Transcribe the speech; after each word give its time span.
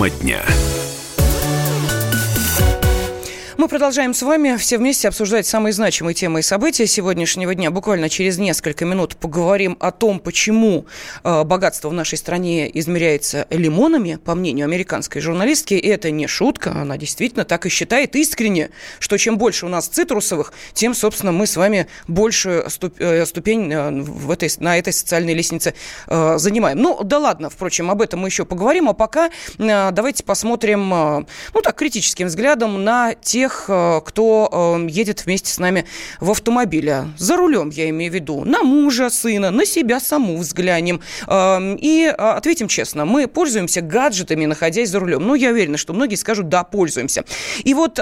Тема 0.00 0.08
дня. 0.08 0.69
Мы 3.60 3.68
продолжаем 3.68 4.14
с 4.14 4.22
вами 4.22 4.56
все 4.56 4.78
вместе 4.78 5.06
обсуждать 5.06 5.46
самые 5.46 5.74
значимые 5.74 6.14
темы 6.14 6.38
и 6.38 6.42
события 6.42 6.86
сегодняшнего 6.86 7.54
дня. 7.54 7.70
Буквально 7.70 8.08
через 8.08 8.38
несколько 8.38 8.86
минут 8.86 9.18
поговорим 9.18 9.76
о 9.80 9.90
том, 9.90 10.18
почему 10.18 10.86
э, 11.22 11.44
богатство 11.44 11.90
в 11.90 11.92
нашей 11.92 12.16
стране 12.16 12.70
измеряется 12.78 13.46
лимонами, 13.50 14.16
по 14.16 14.34
мнению 14.34 14.64
американской 14.64 15.20
журналистки. 15.20 15.74
И 15.74 15.86
это 15.88 16.10
не 16.10 16.26
шутка, 16.26 16.72
она 16.72 16.96
действительно 16.96 17.44
так 17.44 17.66
и 17.66 17.68
считает 17.68 18.16
искренне, 18.16 18.70
что 18.98 19.18
чем 19.18 19.36
больше 19.36 19.66
у 19.66 19.68
нас 19.68 19.88
цитрусовых, 19.88 20.54
тем, 20.72 20.94
собственно, 20.94 21.30
мы 21.30 21.46
с 21.46 21.54
вами 21.54 21.86
больше 22.08 22.64
ступ, 22.68 22.94
э, 22.98 23.26
ступень 23.26 23.70
э, 23.70 23.90
в 23.90 24.30
этой, 24.30 24.50
на 24.56 24.78
этой 24.78 24.94
социальной 24.94 25.34
лестнице 25.34 25.74
э, 26.06 26.38
занимаем. 26.38 26.78
Ну, 26.78 27.04
да 27.04 27.18
ладно, 27.18 27.50
впрочем, 27.50 27.90
об 27.90 28.00
этом 28.00 28.20
мы 28.20 28.28
еще 28.28 28.46
поговорим. 28.46 28.88
А 28.88 28.94
пока 28.94 29.26
э, 29.26 29.90
давайте 29.92 30.24
посмотрим, 30.24 30.94
э, 30.94 31.24
ну 31.52 31.60
так, 31.60 31.76
критическим 31.76 32.28
взглядом 32.28 32.82
на 32.84 33.12
тех, 33.12 33.49
тех, 33.50 33.64
э, 33.68 34.00
кто 34.04 34.48
э, 34.80 34.90
едет 34.90 35.26
вместе 35.26 35.52
с 35.52 35.58
нами 35.58 35.84
в 36.20 36.30
автомобиле. 36.30 37.08
За 37.18 37.36
рулем, 37.36 37.70
я 37.70 37.88
имею 37.90 38.10
в 38.10 38.14
виду. 38.14 38.44
На 38.44 38.62
мужа, 38.62 39.10
сына, 39.10 39.50
на 39.50 39.66
себя 39.66 40.00
саму 40.00 40.38
взглянем. 40.38 41.00
Эм, 41.26 41.76
и 41.76 42.04
э, 42.04 42.10
ответим 42.10 42.68
честно, 42.68 43.04
мы 43.04 43.26
пользуемся 43.26 43.80
гаджетами, 43.80 44.46
находясь 44.46 44.90
за 44.90 45.00
рулем. 45.00 45.26
Ну, 45.26 45.34
я 45.34 45.50
уверена, 45.50 45.76
что 45.76 45.92
многие 45.92 46.16
скажут, 46.16 46.48
да, 46.48 46.64
пользуемся. 46.64 47.24
И 47.64 47.74
вот 47.74 47.94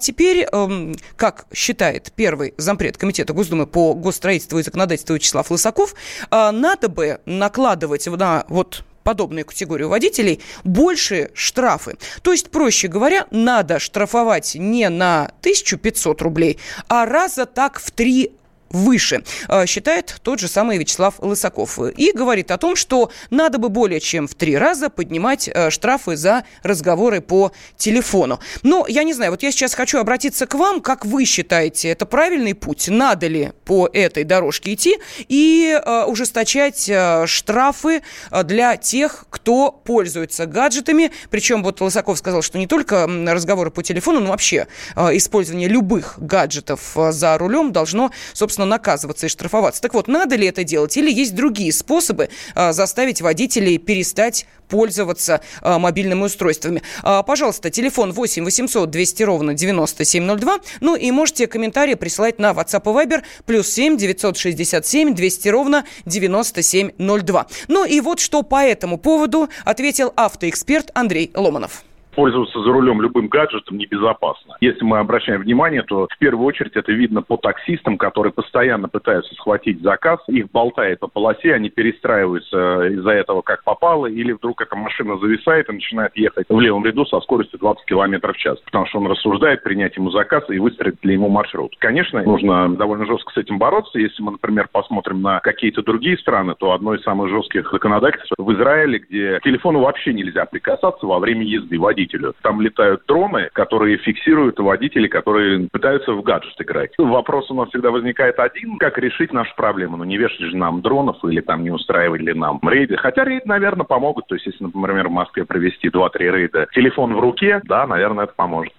теперь, 0.00 0.46
эм, 0.52 0.96
как 1.16 1.46
считает 1.52 2.12
первый 2.14 2.54
зампред 2.56 2.96
Комитета 2.96 3.32
Госдумы 3.32 3.66
по 3.66 3.94
госстроительству 3.94 4.58
и 4.58 4.62
законодательству 4.62 5.14
Вячеслав 5.14 5.50
Лысаков, 5.50 5.94
надо 6.30 6.88
бы 6.88 7.20
накладывать 7.26 8.06
на 8.06 8.44
вот 8.48 8.84
подобную 9.02 9.44
категорию 9.44 9.88
водителей 9.88 10.40
больше 10.64 11.30
штрафы. 11.34 11.96
То 12.22 12.32
есть, 12.32 12.50
проще 12.50 12.88
говоря, 12.88 13.26
надо 13.30 13.78
штрафовать 13.78 14.54
не 14.54 14.88
на 14.88 15.24
1500 15.40 16.22
рублей, 16.22 16.58
а 16.88 17.06
раза 17.06 17.46
так 17.46 17.80
в 17.80 17.90
три 17.90 18.32
выше, 18.72 19.22
э, 19.48 19.66
считает 19.66 20.16
тот 20.22 20.40
же 20.40 20.48
самый 20.48 20.78
Вячеслав 20.78 21.14
Лысаков. 21.18 21.78
И 21.96 22.12
говорит 22.12 22.50
о 22.50 22.58
том, 22.58 22.74
что 22.76 23.10
надо 23.30 23.58
бы 23.58 23.68
более 23.68 24.00
чем 24.00 24.26
в 24.26 24.34
три 24.34 24.56
раза 24.56 24.88
поднимать 24.88 25.48
э, 25.48 25.70
штрафы 25.70 26.16
за 26.16 26.44
разговоры 26.62 27.20
по 27.20 27.52
телефону. 27.76 28.40
Но 28.62 28.86
я 28.88 29.04
не 29.04 29.12
знаю, 29.12 29.30
вот 29.30 29.42
я 29.42 29.52
сейчас 29.52 29.74
хочу 29.74 29.98
обратиться 29.98 30.46
к 30.46 30.54
вам, 30.54 30.80
как 30.80 31.04
вы 31.04 31.24
считаете, 31.24 31.88
это 31.88 32.06
правильный 32.06 32.54
путь? 32.54 32.88
Надо 32.88 33.26
ли 33.26 33.52
по 33.64 33.88
этой 33.92 34.24
дорожке 34.24 34.74
идти 34.74 34.98
и 35.28 35.78
э, 35.84 36.04
ужесточать 36.04 36.90
штрафы 37.26 38.02
для 38.44 38.76
тех, 38.76 39.26
кто 39.30 39.70
пользуется 39.70 40.46
гаджетами? 40.46 41.12
Причем 41.30 41.62
вот 41.62 41.80
Лысаков 41.80 42.18
сказал, 42.18 42.42
что 42.42 42.58
не 42.58 42.66
только 42.66 43.06
разговоры 43.26 43.70
по 43.70 43.82
телефону, 43.82 44.20
но 44.20 44.30
вообще 44.30 44.66
использование 44.96 45.68
любых 45.68 46.14
гаджетов 46.18 46.96
за 47.10 47.38
рулем 47.38 47.72
должно, 47.72 48.10
собственно, 48.32 48.61
собственно, 48.62 48.66
наказываться 48.66 49.26
и 49.26 49.28
штрафоваться. 49.28 49.82
Так 49.82 49.94
вот, 49.94 50.08
надо 50.08 50.36
ли 50.36 50.46
это 50.46 50.64
делать 50.64 50.96
или 50.96 51.10
есть 51.10 51.34
другие 51.34 51.72
способы 51.72 52.28
а, 52.54 52.72
заставить 52.72 53.20
водителей 53.20 53.78
перестать 53.78 54.46
пользоваться 54.68 55.40
а, 55.60 55.78
мобильными 55.78 56.24
устройствами? 56.24 56.82
А, 57.02 57.22
пожалуйста, 57.22 57.70
телефон 57.70 58.12
8 58.12 58.44
800 58.44 58.90
200 58.90 59.22
ровно 59.24 59.54
9702. 59.54 60.58
Ну 60.80 60.96
и 60.96 61.10
можете 61.10 61.46
комментарии 61.46 61.94
присылать 61.94 62.38
на 62.38 62.52
WhatsApp 62.52 62.82
и 62.84 63.06
Viber 63.06 63.22
плюс 63.46 63.68
7 63.68 63.96
967 63.96 65.14
200 65.14 65.48
ровно 65.48 65.84
9702. 66.06 67.46
Ну 67.68 67.84
и 67.84 68.00
вот 68.00 68.20
что 68.20 68.42
по 68.42 68.62
этому 68.62 68.98
поводу 68.98 69.48
ответил 69.64 70.12
автоэксперт 70.16 70.90
Андрей 70.94 71.30
Ломанов 71.34 71.84
пользоваться 72.14 72.60
за 72.60 72.72
рулем 72.72 73.00
любым 73.00 73.28
гаджетом 73.28 73.78
небезопасно. 73.78 74.56
Если 74.60 74.84
мы 74.84 74.98
обращаем 74.98 75.40
внимание, 75.40 75.82
то 75.82 76.06
в 76.10 76.18
первую 76.18 76.46
очередь 76.46 76.76
это 76.76 76.92
видно 76.92 77.22
по 77.22 77.36
таксистам, 77.36 77.98
которые 77.98 78.32
постоянно 78.32 78.88
пытаются 78.88 79.34
схватить 79.34 79.82
заказ, 79.82 80.20
их 80.28 80.50
болтает 80.50 81.00
по 81.00 81.08
полосе, 81.08 81.54
они 81.54 81.70
перестраиваются 81.70 82.86
из-за 82.88 83.10
этого 83.10 83.42
как 83.42 83.64
попало, 83.64 84.06
или 84.06 84.32
вдруг 84.32 84.60
эта 84.60 84.76
машина 84.76 85.18
зависает 85.18 85.68
и 85.68 85.72
начинает 85.72 86.16
ехать 86.16 86.46
в 86.48 86.60
левом 86.60 86.84
ряду 86.84 87.04
со 87.06 87.20
скоростью 87.20 87.58
20 87.58 87.84
км 87.86 88.32
в 88.32 88.36
час, 88.36 88.58
потому 88.60 88.86
что 88.86 88.98
он 88.98 89.06
рассуждает 89.06 89.62
принять 89.62 89.96
ему 89.96 90.10
заказ 90.10 90.44
и 90.48 90.58
выстроить 90.58 91.02
ли 91.04 91.14
ему 91.14 91.28
маршрут. 91.28 91.74
Конечно, 91.78 92.22
нужно 92.22 92.74
довольно 92.76 93.06
жестко 93.06 93.32
с 93.32 93.36
этим 93.36 93.58
бороться. 93.58 93.98
Если 93.98 94.22
мы, 94.22 94.32
например, 94.32 94.68
посмотрим 94.70 95.22
на 95.22 95.40
какие-то 95.40 95.82
другие 95.82 96.18
страны, 96.18 96.54
то 96.58 96.72
одно 96.72 96.94
из 96.94 97.02
самых 97.02 97.30
жестких 97.30 97.70
законодательств 97.70 98.32
в 98.36 98.52
Израиле, 98.52 98.98
где 98.98 99.40
телефону 99.42 99.80
вообще 99.80 100.12
нельзя 100.12 100.44
прикасаться 100.44 101.06
во 101.06 101.18
время 101.18 101.44
езды 101.44 101.78
водителя 101.78 102.01
водителю. 102.02 102.34
Там 102.42 102.60
летают 102.60 103.02
дроны, 103.06 103.48
которые 103.52 103.98
фиксируют 103.98 104.58
водителей, 104.58 105.08
которые 105.08 105.68
пытаются 105.70 106.12
в 106.12 106.22
гаджет 106.22 106.54
играть. 106.60 106.92
Вопрос 106.98 107.50
у 107.50 107.54
нас 107.54 107.68
всегда 107.68 107.90
возникает 107.90 108.38
один, 108.38 108.78
как 108.78 108.98
решить 108.98 109.32
нашу 109.32 109.54
проблему. 109.56 109.96
Ну, 109.96 110.04
не 110.04 110.16
вешать 110.16 110.40
же 110.40 110.56
нам 110.56 110.82
дронов 110.82 111.16
или 111.24 111.40
там 111.40 111.62
не 111.62 111.70
устраивать 111.70 112.20
ли 112.20 112.34
нам 112.34 112.60
рейды. 112.62 112.96
Хотя 112.96 113.24
рейды, 113.24 113.46
наверное, 113.46 113.84
помогут. 113.84 114.26
То 114.26 114.34
есть, 114.34 114.46
если, 114.46 114.64
например, 114.64 115.08
в 115.08 115.12
Москве 115.12 115.44
провести 115.44 115.88
2-3 115.88 116.10
рейда, 116.18 116.66
телефон 116.72 117.14
в 117.14 117.20
руке, 117.20 117.60
да, 117.64 117.86
наверное, 117.86 118.24
это 118.24 118.34
поможет. 118.34 118.72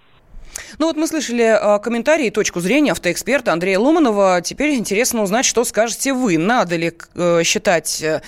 Ну 0.79 0.87
вот 0.87 0.95
мы 0.97 1.07
слышали 1.07 1.43
э, 1.43 1.79
комментарии 1.79 2.27
и 2.27 2.29
точку 2.31 2.59
зрения 2.59 2.91
автоэксперта 2.91 3.53
Андрея 3.53 3.79
Ломанова. 3.79 4.41
Теперь 4.41 4.75
интересно 4.75 5.23
узнать, 5.23 5.45
что 5.45 5.63
скажете 5.63 6.13
вы. 6.13 6.37
Надо 6.37 6.75
ли 6.75 6.93
э, 7.15 7.43
считать 7.43 8.01
э, 8.01 8.21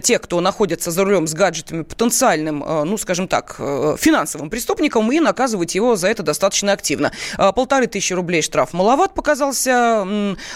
тех, 0.00 0.20
кто 0.20 0.40
находится 0.40 0.90
за 0.90 1.04
рулем 1.04 1.26
с 1.26 1.34
гаджетами, 1.34 1.82
потенциальным, 1.82 2.62
э, 2.64 2.84
ну, 2.84 2.98
скажем 2.98 3.28
так, 3.28 3.56
финансовым 3.56 4.50
преступником 4.50 5.10
и 5.12 5.20
наказывать 5.20 5.74
его 5.74 5.96
за 5.96 6.08
это 6.08 6.22
достаточно 6.22 6.72
активно? 6.72 7.12
Э, 7.38 7.52
полторы 7.52 7.86
тысячи 7.86 8.12
рублей 8.12 8.42
штраф 8.42 8.72
маловат 8.72 9.14
показался 9.14 10.06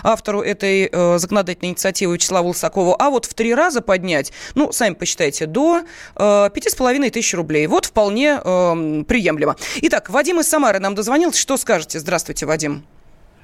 автору 0.02 0.42
этой 0.42 0.90
законодательной 1.18 1.70
инициативы 1.70 2.14
Вячеславу 2.14 2.48
Лысакову. 2.48 2.96
А 2.98 3.10
вот 3.10 3.26
в 3.26 3.34
три 3.34 3.54
раза 3.54 3.80
поднять, 3.80 4.32
ну, 4.54 4.72
сами 4.72 4.94
посчитайте, 4.94 5.46
до 5.46 5.82
пяти 6.14 6.68
с 6.68 6.74
половиной 6.74 7.10
тысяч 7.10 7.34
рублей. 7.34 7.66
Вот 7.66 7.86
вполне 7.86 8.36
приемлемо. 8.38 9.56
Итак, 9.82 10.10
Вадим 10.10 10.40
из 10.40 10.48
Самары 10.48 10.78
нам 10.78 10.94
дозвонился 10.94 11.09
дозвонился. 11.10 11.40
Что 11.40 11.56
скажете? 11.56 11.98
Здравствуйте, 11.98 12.46
Вадим. 12.46 12.82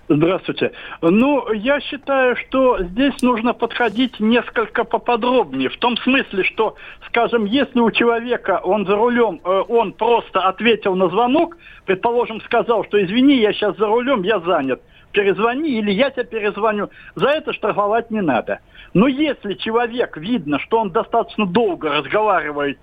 Здравствуйте. 0.09 0.71
Ну, 1.03 1.53
я 1.53 1.81
считаю, 1.81 2.37
что 2.37 2.81
здесь 2.81 3.21
нужно 3.23 3.55
подходить 3.55 4.21
несколько 4.21 4.85
поподробнее. 4.85 5.69
В 5.69 5.77
том 5.79 5.97
смысле, 5.97 6.45
что, 6.45 6.77
скажем, 7.09 7.45
если 7.45 7.81
у 7.81 7.91
человека, 7.91 8.61
он 8.63 8.87
за 8.87 8.95
рулем, 8.95 9.41
э, 9.43 9.63
он 9.67 9.93
просто 9.95 10.43
ответил 10.43 10.95
на 10.95 11.09
звонок, 11.09 11.57
предположим, 11.87 12.41
сказал, 12.43 12.85
что 12.85 13.05
извини, 13.05 13.41
я 13.41 13.53
сейчас 13.53 13.77
за 13.79 13.87
рулем, 13.87 14.23
я 14.23 14.39
занят, 14.39 14.81
перезвони 15.11 15.71
или 15.71 15.91
я 15.91 16.11
тебя 16.11 16.23
перезвоню, 16.23 16.89
за 17.17 17.31
это 17.31 17.53
штрафовать 17.53 18.09
не 18.13 18.21
надо. 18.21 18.61
Но 18.95 19.09
если 19.09 19.55
человек, 19.55 20.17
видно, 20.17 20.61
что 20.61 20.79
он 20.79 20.91
достаточно 20.91 21.47
долго 21.47 21.91
разговаривает, 21.91 22.79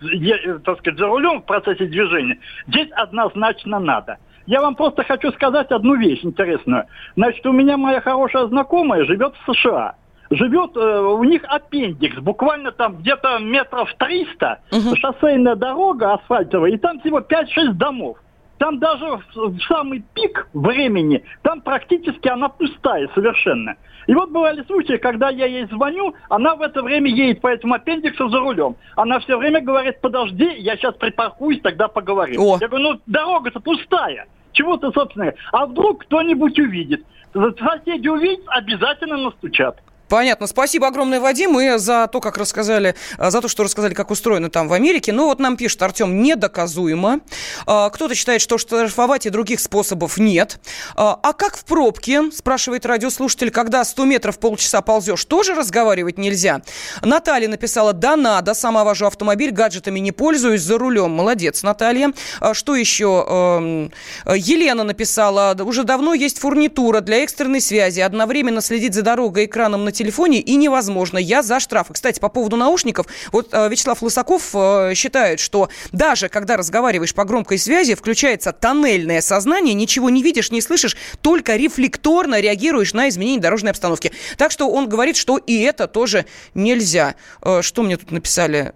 так 0.66 0.80
сказать, 0.80 1.00
за 1.00 1.08
рулем 1.08 1.42
в 1.42 1.46
процессе 1.46 1.86
движения, 1.86 2.38
здесь 2.68 2.90
однозначно 2.92 3.80
надо. 3.80 4.18
Я 4.46 4.62
вам 4.62 4.76
просто 4.76 5.04
хочу 5.04 5.32
сказать 5.32 5.72
одну 5.72 5.96
вещь 5.96 6.24
интересную. 6.24 6.86
Значит, 7.16 7.46
у 7.46 7.52
меня 7.52 7.78
моя 7.78 8.02
хорошая 8.02 8.48
знакомая 8.48 9.06
живет 9.06 9.34
в 9.46 9.54
США. 9.54 9.96
Живет, 10.30 10.76
э, 10.76 11.00
у 11.00 11.24
них 11.24 11.44
аппендикс, 11.48 12.18
буквально 12.18 12.72
там 12.72 12.98
где-то 12.98 13.40
метров 13.40 13.94
300, 13.98 14.60
угу. 14.72 14.96
шоссейная 14.96 15.56
дорога 15.56 16.14
асфальтовая, 16.14 16.72
и 16.72 16.78
там 16.78 17.00
всего 17.00 17.20
5-6 17.20 17.74
домов. 17.74 18.18
Там 18.58 18.80
даже 18.80 19.20
в 19.36 19.60
самый 19.68 20.04
пик 20.14 20.48
времени, 20.54 21.24
там 21.42 21.62
практически 21.62 22.28
она 22.28 22.50
пустая 22.50 23.10
совершенно. 23.14 23.76
И 24.08 24.14
вот 24.14 24.32
бывали 24.32 24.64
случаи, 24.64 24.98
когда 24.98 25.30
я 25.30 25.46
ей 25.46 25.66
звоню, 25.68 26.14
она 26.30 26.56
в 26.56 26.62
это 26.62 26.82
время 26.82 27.10
едет 27.10 27.42
по 27.42 27.48
этому 27.48 27.74
аппендиксу 27.74 28.30
за 28.30 28.40
рулем. 28.40 28.76
Она 28.96 29.20
все 29.20 29.38
время 29.38 29.62
говорит, 29.62 30.02
подожди, 30.02 30.50
я 30.58 30.76
сейчас 30.76 30.96
припаркуюсь, 30.96 31.62
тогда 31.62 31.88
поговорим. 31.88 32.42
О. 32.42 32.58
Я 32.60 32.68
говорю, 32.68 32.92
ну 32.92 33.02
дорога-то 33.06 33.60
пустая. 33.60 34.28
Чего 34.52 34.78
ты, 34.78 34.92
собственно, 34.92 35.34
а 35.52 35.66
вдруг 35.66 36.04
кто-нибудь 36.06 36.58
увидит? 36.60 37.04
Соседи 37.34 38.08
увидят, 38.08 38.46
обязательно 38.48 39.18
настучат. 39.18 39.82
Понятно. 40.10 40.48
Спасибо 40.48 40.88
огромное, 40.88 41.20
Вадим, 41.20 41.60
и 41.60 41.78
за 41.78 42.08
то, 42.08 42.20
как 42.20 42.38
рассказали, 42.38 42.96
а, 43.18 43.32
за 43.32 43.42
то, 43.42 43.48
что 43.48 43.64
рассказали, 43.64 43.94
как 43.94 44.12
устроено 44.12 44.50
там 44.50 44.68
в 44.68 44.74
Америке. 44.74 45.12
Ну, 45.12 45.26
вот 45.26 45.40
нам 45.40 45.58
пишет 45.58 45.82
Артем, 45.82 46.22
недоказуемо. 46.22 47.22
А, 47.66 47.90
кто-то 47.90 48.14
считает, 48.14 48.42
что 48.42 48.58
штрафовать 48.58 49.26
и 49.26 49.30
других 49.30 49.60
способов 49.60 50.18
нет. 50.18 50.60
А, 50.96 51.20
а 51.22 51.34
как 51.34 51.58
в 51.58 51.66
пробке, 51.66 52.32
спрашивает 52.32 52.86
радиослушатель, 52.86 53.50
когда 53.50 53.84
100 53.84 54.06
метров 54.06 54.40
полчаса 54.40 54.82
ползешь, 54.82 55.24
тоже 55.26 55.56
разговаривать 55.56 56.18
нельзя? 56.18 56.62
Наталья 57.02 57.48
написала, 57.48 57.94
да 57.94 58.16
надо, 58.16 58.54
сама 58.54 58.84
вожу 58.84 59.06
автомобиль, 59.06 59.52
гаджетами 59.52 60.00
не 60.00 60.12
пользуюсь, 60.12 60.62
за 60.62 60.78
рулем. 60.78 61.12
Молодец, 61.12 61.64
Наталья. 61.64 62.14
Что 62.52 62.76
еще? 62.76 63.26
Эм, 63.28 63.92
Елена 64.36 64.84
написала, 64.84 65.56
уже 65.62 65.84
давно 65.84 66.14
есть 66.14 66.40
фурнитура 66.40 67.00
для 67.00 67.24
экстренной 67.24 67.62
связи. 67.62 68.02
Одновременно 68.02 68.62
следить 68.62 68.94
за 68.94 69.02
дорогой 69.02 69.46
экраном 69.46 69.86
на 69.86 69.93
телефоне 69.94 70.40
и 70.40 70.56
невозможно. 70.56 71.18
Я 71.18 71.42
за 71.42 71.60
штрафы. 71.60 71.94
Кстати, 71.94 72.20
по 72.20 72.30
поводу 72.30 72.58
наушников, 72.58 73.08
вот 73.32 73.50
э, 73.52 73.70
Вячеслав 73.70 74.02
Лысаков 74.02 74.50
э, 74.54 74.94
считает, 74.96 75.40
что 75.40 75.70
даже 75.92 76.28
когда 76.28 76.58
разговариваешь 76.58 77.14
по 77.14 77.24
громкой 77.24 77.58
связи, 77.58 77.96
включается 77.96 78.52
тоннельное 78.52 79.22
сознание, 79.22 79.74
ничего 79.74 80.10
не 80.10 80.22
видишь, 80.22 80.52
не 80.52 80.62
слышишь, 80.62 80.98
только 81.22 81.56
рефлекторно 81.56 82.42
реагируешь 82.42 82.94
на 82.94 83.10
изменения 83.10 83.42
дорожной 83.42 83.72
обстановки. 83.72 84.12
Так 84.38 84.52
что 84.52 84.70
он 84.70 84.90
говорит, 84.90 85.16
что 85.16 85.38
и 85.38 85.62
это 85.62 85.88
тоже 85.88 86.26
нельзя. 86.54 87.16
Э, 87.42 87.62
что 87.62 87.84
мне 87.84 87.98
тут 87.98 88.12
написали? 88.12 88.74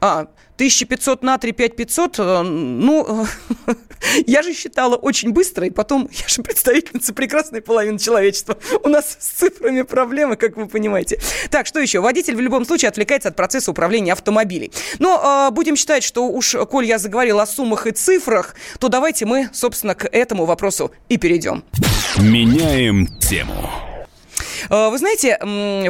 А, 0.00 0.26
1500 0.56 1.22
на 1.22 1.38
3, 1.38 1.52
5500, 1.52 2.18
э, 2.18 2.42
ну, 2.42 3.26
я 4.26 4.42
же 4.42 4.54
считала 4.54 4.96
очень 4.96 5.32
быстро, 5.32 5.66
и 5.66 5.70
потом, 5.70 6.08
я 6.12 6.28
же 6.28 6.42
представительница 6.42 7.12
прекрасной 7.12 7.60
половины 7.60 7.98
человечества. 7.98 8.56
У 8.82 8.88
нас 8.88 9.16
с 9.18 9.26
цифрами 9.38 9.82
проблемы, 9.82 10.36
как 10.36 10.56
вы 10.56 10.66
понимаете. 10.66 11.20
Так, 11.50 11.66
что 11.66 11.80
еще? 11.80 12.00
Водитель 12.00 12.36
в 12.36 12.40
любом 12.40 12.64
случае 12.64 12.88
отвлекается 12.88 13.28
от 13.28 13.36
процесса 13.36 13.70
управления 13.70 14.12
автомобилей. 14.12 14.72
Но 14.98 15.48
э, 15.48 15.54
будем 15.54 15.76
считать, 15.76 16.02
что 16.02 16.28
уж, 16.28 16.56
коль 16.70 16.86
я 16.86 16.98
заговорил 16.98 17.40
о 17.40 17.46
суммах 17.46 17.86
и 17.86 17.90
цифрах, 17.90 18.54
то 18.78 18.88
давайте 18.88 19.26
мы, 19.26 19.50
собственно, 19.52 19.94
к 19.94 20.06
этому 20.06 20.46
вопросу 20.46 20.90
и 21.08 21.18
перейдем. 21.18 21.64
Меняем 22.18 23.06
тему. 23.18 23.85
Э, 24.70 24.88
вы 24.90 24.98
знаете, 24.98 25.38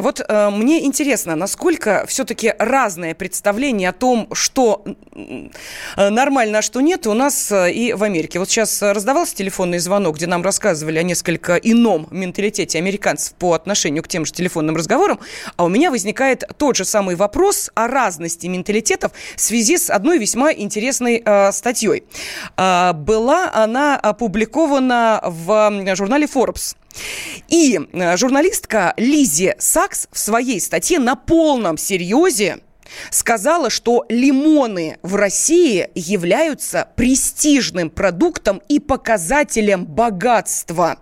вот 0.01 0.21
э, 0.27 0.49
мне 0.49 0.85
интересно, 0.85 1.35
насколько 1.35 2.05
все-таки 2.07 2.53
разное 2.59 3.15
представление 3.15 3.89
о 3.89 3.93
том, 3.93 4.29
что 4.33 4.83
э, 5.15 6.09
нормально, 6.09 6.59
а 6.59 6.61
что 6.61 6.81
нет, 6.81 7.07
у 7.07 7.13
нас 7.13 7.51
и 7.51 7.93
в 7.93 8.03
Америке. 8.03 8.39
Вот 8.39 8.49
сейчас 8.49 8.81
раздавался 8.81 9.35
телефонный 9.35 9.79
звонок, 9.79 10.17
где 10.17 10.27
нам 10.27 10.43
рассказывали 10.43 10.99
о 10.99 11.03
несколько 11.03 11.55
ином 11.55 12.07
менталитете 12.11 12.77
американцев 12.77 13.33
по 13.35 13.53
отношению 13.53 14.03
к 14.03 14.07
тем 14.07 14.25
же 14.25 14.31
телефонным 14.31 14.75
разговорам, 14.75 15.19
а 15.55 15.65
у 15.65 15.69
меня 15.69 15.91
возникает 15.91 16.43
тот 16.57 16.75
же 16.75 16.85
самый 16.85 17.15
вопрос 17.15 17.71
о 17.75 17.87
разности 17.87 18.47
менталитетов 18.47 19.11
в 19.35 19.41
связи 19.41 19.77
с 19.77 19.89
одной 19.89 20.17
весьма 20.17 20.51
интересной 20.53 21.23
статьей. 21.51 22.03
Была 22.55 23.51
она 23.53 23.97
опубликована 23.97 25.21
в 25.23 25.95
журнале 25.95 26.25
Forbes. 26.25 26.75
И 27.47 27.79
э, 27.79 28.17
журналистка 28.17 28.93
Лизи 28.97 29.55
Сакс 29.59 30.07
в 30.11 30.17
своей 30.17 30.59
статье 30.59 30.99
на 30.99 31.15
полном 31.15 31.77
серьезе 31.77 32.59
сказала, 33.11 33.69
что 33.69 34.05
лимоны 34.09 34.97
в 35.01 35.15
России 35.15 35.89
являются 35.95 36.89
престижным 36.95 37.89
продуктом 37.89 38.61
и 38.67 38.79
показателем 38.79 39.85
богатства. 39.85 40.97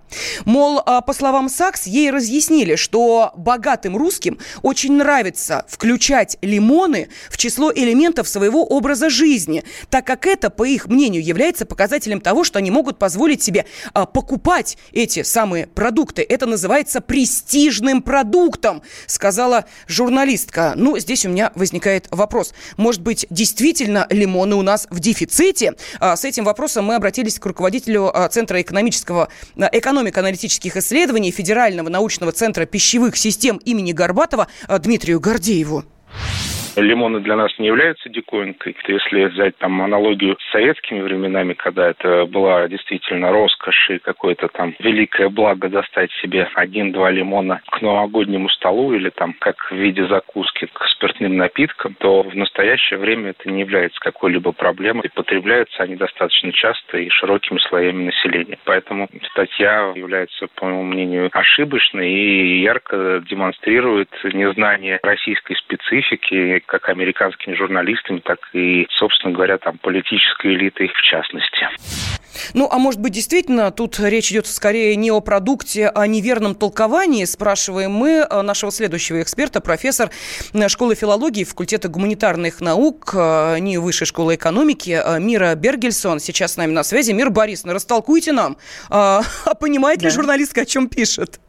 Мол, 0.45 0.81
а, 0.85 1.01
по 1.01 1.13
словам 1.13 1.49
Сакс, 1.49 1.87
ей 1.87 2.11
разъяснили, 2.11 2.75
что 2.75 3.31
богатым 3.35 3.97
русским 3.97 4.39
очень 4.61 4.93
нравится 4.93 5.65
включать 5.67 6.37
лимоны 6.41 7.09
в 7.29 7.37
число 7.37 7.71
элементов 7.73 8.27
своего 8.27 8.65
образа 8.65 9.09
жизни, 9.09 9.63
так 9.89 10.05
как 10.05 10.25
это, 10.25 10.49
по 10.49 10.63
их 10.63 10.87
мнению, 10.87 11.23
является 11.23 11.65
показателем 11.65 12.21
того, 12.21 12.43
что 12.43 12.59
они 12.59 12.71
могут 12.71 12.97
позволить 12.97 13.43
себе 13.43 13.65
а, 13.93 14.05
покупать 14.05 14.77
эти 14.91 15.23
самые 15.23 15.67
продукты. 15.67 16.25
Это 16.27 16.45
называется 16.45 17.01
престижным 17.01 18.01
продуктом, 18.01 18.81
сказала 19.07 19.65
журналистка. 19.87 20.73
Ну, 20.75 20.97
здесь 20.97 21.25
у 21.25 21.29
меня 21.29 21.51
возникает 21.55 21.74
возникает 21.75 22.07
вопрос. 22.11 22.53
Может 22.77 23.01
быть, 23.01 23.25
действительно 23.29 24.07
лимоны 24.09 24.55
у 24.55 24.61
нас 24.61 24.87
в 24.89 24.99
дефиците? 25.01 25.73
А, 25.99 26.15
с 26.15 26.23
этим 26.23 26.45
вопросом 26.45 26.85
мы 26.85 26.95
обратились 26.95 27.37
к 27.37 27.45
руководителю 27.45 28.11
а, 28.13 28.29
Центра 28.29 28.61
экономического, 28.61 29.27
а, 29.57 29.69
экономико-аналитических 29.71 30.77
исследований 30.77 31.31
Федерального 31.31 31.89
научного 31.89 32.31
центра 32.31 32.65
пищевых 32.65 33.17
систем 33.17 33.57
имени 33.57 33.91
Горбатова 33.91 34.47
Дмитрию 34.79 35.19
Гордееву. 35.19 35.83
Лимоны 36.77 37.21
для 37.21 37.35
нас 37.35 37.57
не 37.57 37.67
являются 37.67 38.09
диковинкой. 38.09 38.75
Если 38.87 39.25
взять 39.25 39.57
там 39.57 39.81
аналогию 39.81 40.37
с 40.39 40.51
советскими 40.51 41.01
временами, 41.01 41.53
когда 41.53 41.89
это 41.89 42.25
была 42.25 42.67
действительно 42.67 43.31
роскошь 43.31 43.91
и 43.91 43.99
какое-то 43.99 44.49
там 44.49 44.75
великое 44.79 45.29
благо 45.29 45.69
достать 45.69 46.11
себе 46.21 46.49
один-два 46.53 47.11
лимона 47.11 47.61
к 47.69 47.81
новогоднему 47.81 48.49
столу 48.49 48.93
или 48.93 49.09
там 49.09 49.33
как 49.39 49.71
в 49.71 49.75
виде 49.75 50.05
закуски 50.07 50.67
к 50.71 50.85
спиртным 50.87 51.37
напиткам, 51.37 51.95
то 51.95 52.23
в 52.23 52.35
настоящее 52.35 52.99
время 52.99 53.29
это 53.29 53.49
не 53.49 53.61
является 53.61 53.99
какой-либо 53.99 54.51
проблемой. 54.51 55.05
И 55.05 55.15
потребляются 55.15 55.83
они 55.83 55.95
достаточно 55.95 56.51
часто 56.51 56.97
и 56.97 57.09
широкими 57.09 57.57
слоями 57.59 58.05
населения. 58.05 58.57
Поэтому 58.65 59.07
статья 59.31 59.93
является, 59.95 60.47
по 60.55 60.65
моему 60.65 60.83
мнению, 60.83 61.29
ошибочной 61.31 62.11
и 62.11 62.61
ярко 62.61 63.23
демонстрирует 63.29 64.09
незнание 64.33 64.99
российской 65.03 65.55
специфики 65.55 66.59
как 66.65 66.89
американскими 66.89 67.55
журналистами, 67.55 68.19
так 68.19 68.39
и, 68.53 68.87
собственно 68.97 69.33
говоря, 69.33 69.57
там 69.57 69.77
политической 69.77 70.53
элитой 70.55 70.87
в 70.87 71.01
частности. 71.01 71.67
Ну, 72.53 72.67
а 72.71 72.77
может 72.77 72.99
быть, 72.99 73.13
действительно, 73.13 73.71
тут 73.71 73.99
речь 73.99 74.31
идет 74.31 74.47
скорее 74.47 74.95
не 74.95 75.11
о 75.11 75.19
продукте, 75.21 75.87
а 75.87 76.01
о 76.01 76.07
неверном 76.07 76.55
толковании, 76.55 77.25
спрашиваем 77.25 77.91
мы 77.91 78.25
э, 78.29 78.41
нашего 78.41 78.71
следующего 78.71 79.21
эксперта, 79.21 79.61
профессор 79.61 80.11
э, 80.53 80.67
школы 80.69 80.95
филологии, 80.95 81.43
факультета 81.43 81.87
гуманитарных 81.87 82.61
наук, 82.61 83.11
э, 83.15 83.59
НИИ 83.59 83.77
Высшей 83.77 84.07
школы 84.07 84.35
экономики 84.35 85.01
Мира 85.19 85.55
Бергельсон. 85.55 86.19
Сейчас 86.19 86.53
с 86.53 86.57
нами 86.57 86.71
на 86.71 86.83
связи. 86.83 87.11
Мир 87.11 87.29
Борисовна, 87.29 87.73
растолкуйте 87.73 88.31
нам, 88.31 88.57
а 88.89 89.23
понимает 89.59 89.99
да. 89.99 90.05
ли 90.05 90.11
журналистка, 90.13 90.61
о 90.61 90.65
чем 90.65 90.87
пишет? 90.87 91.39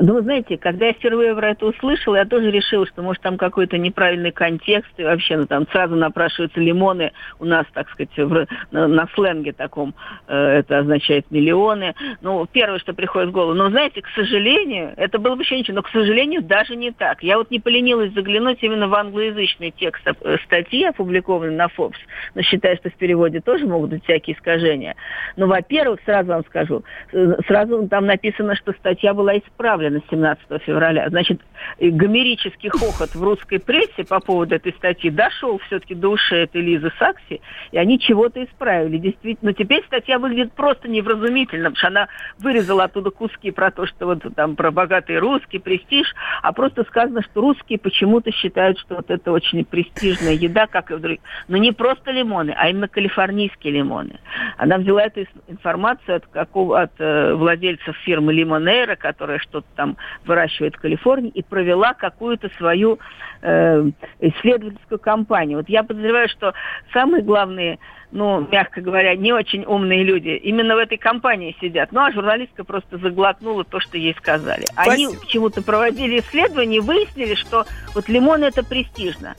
Ну, 0.00 0.14
вы 0.14 0.22
знаете, 0.22 0.58
когда 0.58 0.86
я 0.86 0.92
впервые 0.92 1.34
про 1.34 1.50
это 1.50 1.66
услышала, 1.66 2.16
я 2.16 2.24
тоже 2.24 2.50
решила, 2.50 2.86
что, 2.86 3.02
может, 3.02 3.22
там 3.22 3.38
какой-то 3.38 3.78
неправильный 3.78 4.30
контекст, 4.30 4.90
и 4.98 5.02
вообще, 5.02 5.36
ну, 5.36 5.46
там 5.46 5.66
сразу 5.68 5.96
напрашиваются 5.96 6.60
лимоны, 6.60 7.12
у 7.38 7.46
нас, 7.46 7.64
так 7.72 7.88
сказать, 7.90 8.16
в, 8.16 8.46
на, 8.70 8.86
на 8.86 9.08
сленге 9.14 9.52
таком, 9.52 9.94
э, 10.28 10.36
это 10.36 10.78
означает 10.80 11.30
миллионы. 11.30 11.94
Ну, 12.20 12.46
первое, 12.46 12.78
что 12.78 12.92
приходит 12.92 13.30
в 13.30 13.32
голову. 13.32 13.54
Но, 13.54 13.70
знаете, 13.70 14.02
к 14.02 14.08
сожалению, 14.14 14.92
это 14.96 15.18
было 15.18 15.34
бы 15.34 15.42
еще 15.42 15.58
ничего, 15.58 15.76
но, 15.76 15.82
к 15.82 15.90
сожалению, 15.90 16.42
даже 16.42 16.76
не 16.76 16.92
так. 16.92 17.22
Я 17.22 17.38
вот 17.38 17.50
не 17.50 17.58
поленилась 17.58 18.12
заглянуть 18.12 18.62
именно 18.62 18.86
в 18.86 18.94
англоязычный 18.94 19.70
текст 19.70 20.06
э, 20.06 20.36
статьи, 20.44 20.84
опубликованной 20.84 21.56
на 21.56 21.66
Forbes, 21.66 21.98
но 22.34 22.42
считаю, 22.42 22.76
что 22.76 22.90
в 22.90 22.94
переводе 22.94 23.40
тоже 23.40 23.66
могут 23.66 23.90
быть 23.90 24.04
всякие 24.04 24.36
искажения. 24.36 24.94
Но, 25.36 25.46
во-первых, 25.46 26.00
сразу 26.04 26.28
вам 26.28 26.44
скажу, 26.44 26.84
э, 27.12 27.36
сразу 27.46 27.88
там 27.88 28.06
написано, 28.06 28.54
что 28.54 28.72
статья 28.72 29.14
была 29.14 29.36
исправлена 29.38 29.69
объявлено 29.74 30.02
17 30.10 30.62
февраля. 30.62 31.08
Значит, 31.08 31.40
гомерический 31.80 32.68
хохот 32.68 33.14
в 33.14 33.22
русской 33.22 33.58
прессе 33.58 34.04
по 34.04 34.20
поводу 34.20 34.54
этой 34.54 34.72
статьи 34.72 35.10
дошел 35.10 35.58
все-таки 35.66 35.94
до 35.94 36.08
ушей 36.08 36.44
этой 36.44 36.60
Лизы 36.60 36.90
Сакси, 36.98 37.40
и 37.72 37.78
они 37.78 37.98
чего-то 37.98 38.42
исправили. 38.44 38.98
Действительно, 38.98 39.50
но 39.50 39.52
теперь 39.52 39.84
статья 39.86 40.18
выглядит 40.18 40.52
просто 40.52 40.88
невразумительно, 40.88 41.70
потому 41.70 41.76
что 41.76 41.86
она 41.88 42.08
вырезала 42.38 42.84
оттуда 42.84 43.10
куски 43.10 43.50
про 43.50 43.70
то, 43.70 43.86
что 43.86 44.06
вот 44.06 44.22
там 44.34 44.56
про 44.56 44.70
богатый 44.70 45.18
русский 45.18 45.58
престиж, 45.58 46.14
а 46.42 46.52
просто 46.52 46.84
сказано, 46.84 47.22
что 47.22 47.40
русские 47.40 47.78
почему-то 47.78 48.30
считают, 48.32 48.78
что 48.78 48.96
вот 48.96 49.10
это 49.10 49.32
очень 49.32 49.64
престижная 49.64 50.32
еда, 50.32 50.66
как 50.66 50.90
и 50.90 50.94
в 50.94 51.00
других. 51.00 51.20
Но 51.48 51.56
не 51.56 51.72
просто 51.72 52.10
лимоны, 52.10 52.54
а 52.56 52.68
именно 52.68 52.88
калифорнийские 52.88 53.72
лимоны. 53.74 54.20
Она 54.56 54.78
взяла 54.78 55.02
эту 55.02 55.24
информацию 55.48 56.16
от, 56.16 56.26
какого, 56.26 56.80
от 56.80 56.92
э, 56.98 57.34
владельцев 57.34 57.96
фирмы 58.04 58.32
Лимонейра, 58.32 58.96
которая 58.96 59.38
что-то 59.60 59.68
там 59.76 59.96
выращивает 60.24 60.76
в 60.76 60.80
Калифорнии, 60.80 61.30
и 61.30 61.42
провела 61.42 61.94
какую-то 61.94 62.50
свою 62.56 62.98
э, 63.42 63.90
исследовательскую 64.20 64.98
кампанию. 64.98 65.58
Вот 65.58 65.68
я 65.68 65.82
подозреваю, 65.82 66.28
что 66.28 66.54
самые 66.92 67.22
главные 67.22 67.78
ну, 68.12 68.44
мягко 68.50 68.80
говоря, 68.80 69.14
не 69.14 69.32
очень 69.32 69.64
умные 69.64 70.02
люди 70.02 70.30
именно 70.30 70.74
в 70.74 70.78
этой 70.78 70.98
компании 70.98 71.56
сидят. 71.60 71.92
Ну, 71.92 72.00
а 72.00 72.10
журналистка 72.10 72.64
просто 72.64 72.98
заглотнула 72.98 73.62
то, 73.62 73.78
что 73.78 73.98
ей 73.98 74.16
сказали. 74.16 74.64
Они 74.74 75.06
почему-то 75.06 75.62
проводили 75.62 76.18
исследования 76.18 76.78
и 76.78 76.80
выяснили, 76.80 77.36
что 77.36 77.66
вот 77.94 78.08
лимон 78.08 78.42
это 78.42 78.64
престижно. 78.64 79.36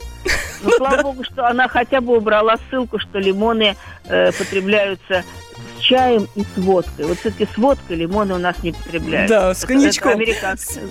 Ну, 0.62 0.70
слава 0.76 1.02
богу, 1.02 1.24
что 1.24 1.46
она 1.46 1.68
хотя 1.68 2.00
бы 2.00 2.16
убрала 2.16 2.56
ссылку, 2.68 2.98
что 2.98 3.18
лимоны 3.18 3.76
э, 4.06 4.32
потребляются 4.32 5.24
чаем 5.82 6.28
и 6.34 6.42
с 6.42 6.46
водкой. 6.56 7.06
Вот 7.06 7.18
все-таки 7.18 7.46
с 7.52 7.58
водкой 7.58 7.96
лимоны 7.96 8.34
у 8.34 8.38
нас 8.38 8.56
не 8.62 8.72
потребляют. 8.72 9.28
Да, 9.28 9.54
с 9.54 9.64
коньячком. 9.64 10.20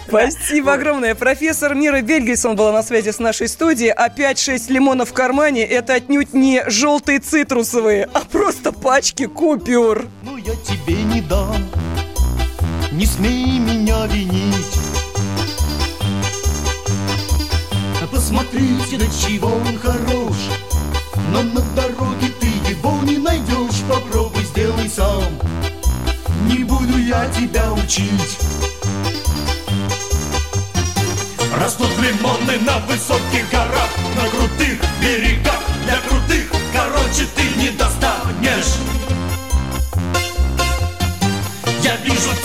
Спасибо 0.07 0.67
да. 0.67 0.73
огромное. 0.73 1.15
Профессор 1.15 1.73
Мира 1.75 2.01
Бельгельсон 2.01 2.55
была 2.55 2.71
на 2.71 2.83
связи 2.83 3.11
с 3.11 3.19
нашей 3.19 3.47
студией. 3.47 3.91
А 3.91 4.09
5-6 4.09 4.71
лимонов 4.71 5.09
в 5.09 5.13
кармане– 5.13 5.65
это 5.67 5.93
отнюдь 5.93 6.33
не 6.33 6.63
желтые 6.69 7.19
цитрусовые, 7.19 8.09
а 8.13 8.19
просто 8.19 8.71
пачки 8.71 9.25
купюр. 9.25 10.07
Ну, 10.23 10.37
я 10.37 10.53
тебе 10.55 11.01
не 11.03 11.21
дам, 11.21 11.55
не 12.91 13.05
смей 13.05 13.59
меня 13.59 14.05
винить. 14.07 14.80
Посмотрите, 18.31 18.95
до 18.95 19.05
чего 19.07 19.49
он 19.49 19.77
хорош, 19.77 20.37
но 21.33 21.43
на 21.43 21.59
дороге 21.75 22.29
ты 22.39 22.47
его 22.69 22.97
не 23.03 23.17
найдешь. 23.17 23.81
Попробуй 23.89 24.45
сделай 24.45 24.89
сам. 24.89 25.21
Не 26.47 26.63
буду 26.63 26.97
я 26.97 27.27
тебя 27.27 27.73
учить. 27.73 28.37
Лимоны 31.99 32.57
на 32.65 32.79
высоких 32.87 33.49
горах 33.51 33.89
На 34.15 34.27
крутых 34.29 34.79
берегах. 35.01 35.61
Для 35.83 35.97
крутых, 35.97 36.51
короче, 36.73 37.27
ты 37.35 37.43
не 37.61 37.69
достанешь 37.71 38.77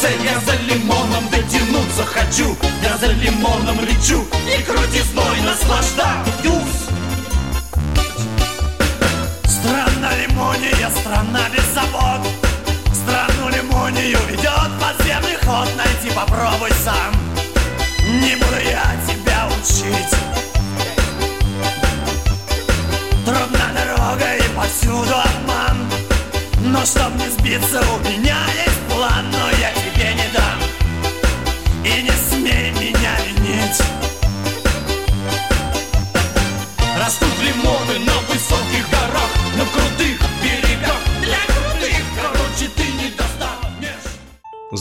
цель, 0.07 0.25
я 0.25 0.41
за 0.41 0.57
лимоном 0.63 1.29
дотянуться 1.31 2.05
хочу. 2.05 2.57
Я 2.83 2.97
за 2.99 3.13
лимоном 3.13 3.81
лечу. 3.81 4.25
И 4.47 4.63
крутизной 4.63 5.41
наслаждаюсь. 5.43 6.83
Страна 9.45 10.11
лимония, 10.23 10.91
страна 11.01 11.49
без 11.51 11.65
забот. 11.75 12.27
Страну 12.93 13.49
лимонию 13.49 14.19
ведет 14.29 14.71
подземный 14.81 15.37
ход. 15.45 15.69
Найти 15.77 16.15
попробуй 16.15 16.71
сам. 16.85 17.15
Не 18.07 18.37
буду 18.37 18.61
я 18.65 18.97
тебя 19.07 19.49
учить. 19.59 20.15
Трудна 23.25 23.69
дорога 23.75 24.37
и 24.37 24.49
повсюду 24.55 25.15
обман. 25.15 25.77
Но 26.61 26.85
чтоб 26.85 27.15
не 27.17 27.29
сбиться, 27.29 27.81
у 27.81 27.96